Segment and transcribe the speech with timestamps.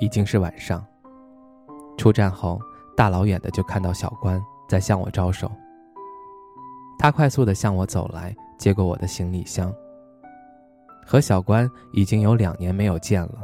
[0.00, 0.84] 已经是晚上。
[1.96, 2.60] 出站后，
[2.96, 5.50] 大老远的就看到小关在向我招手。
[6.98, 9.72] 他快速的向我走来，接过我的行李箱。
[11.06, 13.38] 和小关已经有两年没有见了，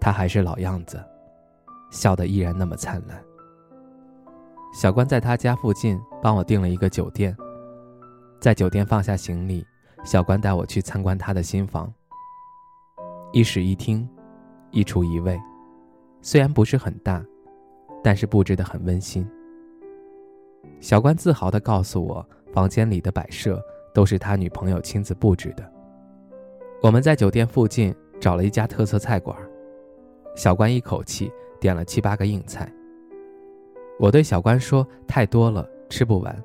[0.00, 1.02] 他还是老样子，
[1.90, 3.22] 笑得依然那么灿烂。
[4.72, 7.36] 小关在他家附近帮我订了一个酒店，
[8.40, 9.64] 在酒店放下行李，
[10.04, 11.92] 小关带我去参观他的新房。
[13.32, 14.08] 一室一厅。
[14.70, 15.38] 一厨一卫，
[16.22, 17.24] 虽然不是很大，
[18.02, 19.28] 但是布置的很温馨。
[20.78, 23.62] 小关自豪地告诉我，房间里的摆设
[23.92, 25.72] 都是他女朋友亲自布置的。
[26.82, 29.36] 我们在酒店附近找了一家特色菜馆，
[30.34, 32.72] 小关一口气点了七八个硬菜。
[33.98, 36.42] 我对小关说：“太多了，吃不完。”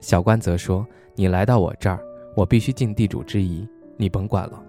[0.00, 2.00] 小关则说：“你来到我这儿，
[2.34, 4.62] 我必须尽地主之谊，你甭管了。”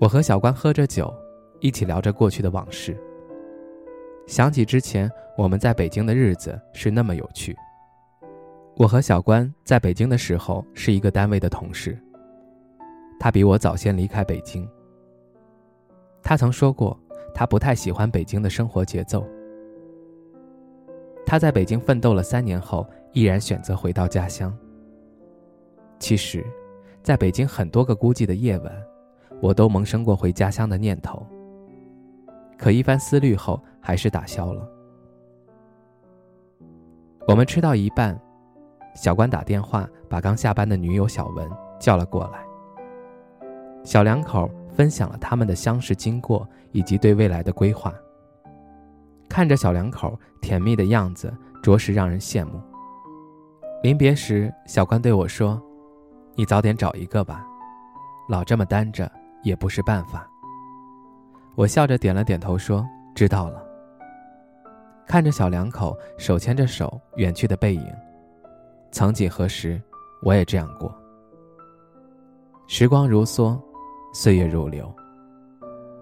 [0.00, 1.12] 我和小关喝着酒，
[1.58, 2.96] 一起聊着过去的往事。
[4.28, 7.56] 想起之前我们在北京的日子是那么有趣。
[8.76, 11.98] 我和小关在北京的时候是一个单位的同事。
[13.18, 14.68] 他比我早先离开北京。
[16.22, 16.96] 他曾说过，
[17.34, 19.26] 他不太喜欢北京的生活节奏。
[21.26, 24.56] 他在北京奋斗了三年后，毅然选择回到家乡。
[25.98, 26.46] 其实，
[27.02, 28.72] 在北京很多个孤寂的夜晚。
[29.40, 31.24] 我都萌生过回家乡的念头，
[32.56, 34.68] 可一番思虑后，还是打消了。
[37.26, 38.18] 我们吃到一半，
[38.94, 41.48] 小关打电话把刚下班的女友小文
[41.78, 42.40] 叫了过来。
[43.84, 47.94] 小两口分享了他们的相识经过以及对未来的规划。
[49.28, 51.32] 看着小两口甜蜜的样子，
[51.62, 52.60] 着实让人羡慕。
[53.82, 55.62] 临别时，小关对我说
[56.34, 57.46] ：“你早点找一个吧，
[58.28, 59.08] 老这么单着。”
[59.42, 60.28] 也不是办法。
[61.54, 63.66] 我笑着点了点头，说：“知道了。”
[65.06, 67.92] 看着小两口手牵着手远去的背影，
[68.92, 69.80] 曾几何时，
[70.22, 70.94] 我也这样过。
[72.66, 73.58] 时光如梭，
[74.12, 74.94] 岁月如流。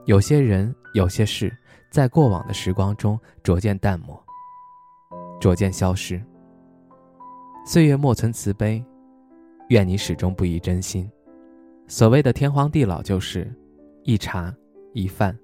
[0.06, 1.56] 有些人，有些事，
[1.90, 4.20] 在过往的时光中逐渐淡漠，
[5.40, 6.20] 逐渐消失。
[7.64, 8.84] 岁月莫存慈悲，
[9.68, 11.10] 愿你始终不移真心。
[11.88, 13.48] 所谓的天荒地老，就是
[14.02, 14.52] 一茶
[14.92, 15.38] 一饭，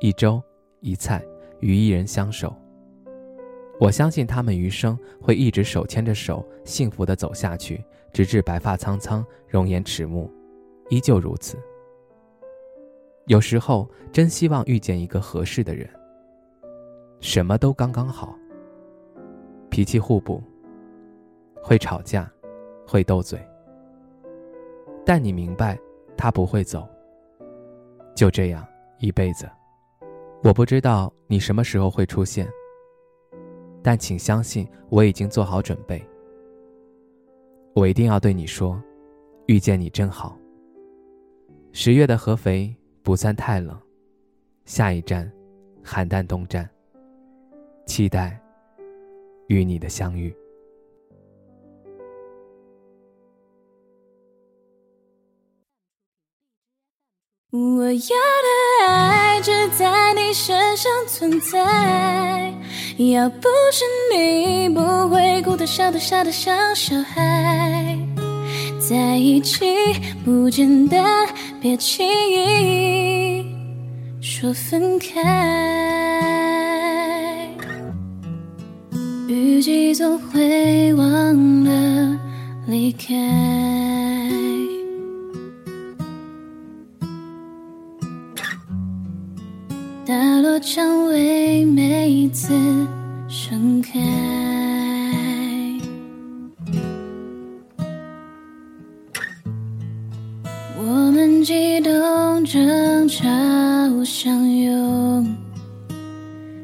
[0.00, 0.40] 一粥
[0.80, 1.24] 一菜，
[1.58, 2.54] 与一人相守。
[3.80, 10.30] 我相信他们余生会一直手牵着手，幸福的走下去，直至白发苍苍，容颜迟暮，
[10.88, 11.58] 依旧如此。
[13.26, 15.88] 有时候真希望遇见一个合适的人，
[17.20, 18.38] 什么都刚刚好，
[19.68, 20.40] 脾气互补，
[21.60, 22.32] 会吵架，
[22.86, 23.36] 会斗嘴，
[25.04, 25.76] 但你明白。
[26.18, 26.86] 他不会走，
[28.14, 28.66] 就这样
[28.98, 29.48] 一辈子。
[30.42, 32.48] 我不知道你什么时候会出现，
[33.82, 36.04] 但请相信我已经做好准备。
[37.74, 38.82] 我一定要对你说，
[39.46, 40.36] 遇见你真好。
[41.72, 42.74] 十月的合肥
[43.04, 43.80] 不算太冷，
[44.64, 45.30] 下一站，
[45.84, 46.68] 邯郸东站。
[47.86, 48.38] 期待
[49.46, 50.34] 与你的相遇。
[57.50, 61.58] 我要的爱只在你身上存在，
[62.98, 67.96] 要不是你，不会哭得笑得傻得像小孩。
[68.78, 69.64] 在一起
[70.26, 71.26] 不简单，
[71.58, 73.46] 别轻易
[74.20, 75.18] 说分开。
[79.26, 82.20] 雨季总会忘了
[82.66, 83.47] 离开。
[90.70, 92.52] 蔷薇每一次
[93.26, 93.98] 盛开，
[100.76, 103.24] 我们激动争吵
[104.04, 105.34] 相拥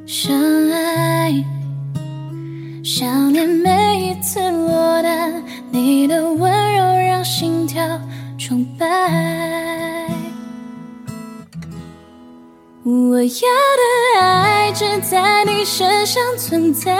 [0.04, 0.36] 相
[0.70, 1.42] 爱，
[2.84, 7.82] 想念每一次落单，你的温柔让心跳
[8.36, 9.63] 崇拜。
[13.14, 16.90] 我要的爱只在你身上存在。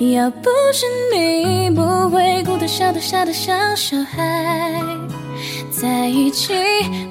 [0.00, 0.84] 要不是
[1.14, 4.82] 你，不会哭得笑得傻得像小孩。
[5.70, 6.52] 在一起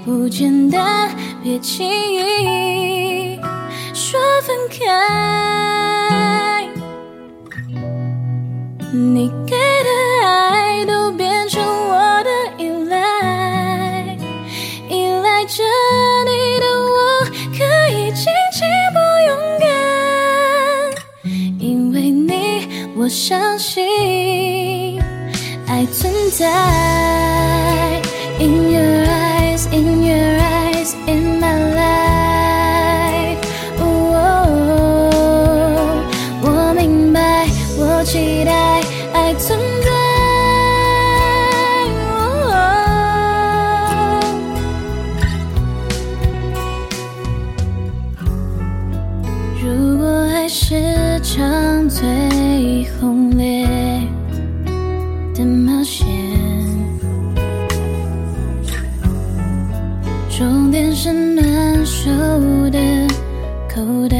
[0.03, 1.09] 不简单，
[1.41, 3.39] 别轻易
[3.93, 6.67] 说分开。
[8.91, 9.55] 你给
[23.13, 24.99] 相信
[25.67, 28.01] 爱存在。
[28.39, 32.02] In your eyes, in your eyes, in my life.
[55.33, 56.07] 的冒险。
[60.29, 62.09] 终点是暖手
[62.71, 62.79] 的
[63.69, 64.17] 口袋，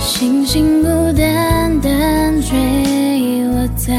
[0.00, 3.94] 星星孤单单坠落在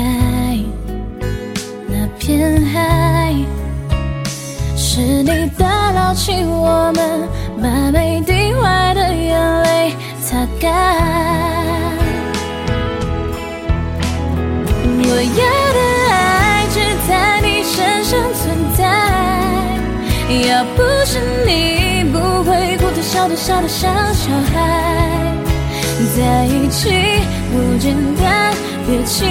[1.88, 3.34] 那片海，
[4.76, 7.28] 是你打捞起我们，
[7.62, 8.22] 把每
[10.62, 10.70] 擦干。
[15.04, 15.42] 我要
[15.74, 15.80] 的
[16.12, 16.76] 爱只
[17.08, 17.12] 在
[17.42, 18.42] 你身上存
[18.78, 18.80] 在，
[20.48, 24.56] 要不是你，不会哭得笑得傻得像小孩。
[26.16, 26.90] 在一起
[27.52, 28.54] 不简单，
[28.88, 29.28] 别轻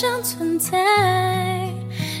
[0.00, 1.68] 上存在，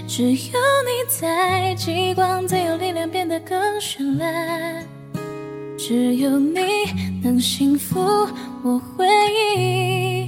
[0.06, 4.86] 只有你在，极光才有力量变得更绚烂。
[5.78, 6.60] 只有你
[7.22, 7.98] 能幸福
[8.62, 10.19] 我回忆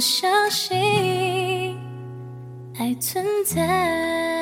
[0.00, 1.76] 我相信
[2.78, 4.39] 爱存在。